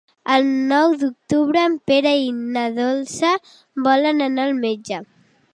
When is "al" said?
4.51-4.59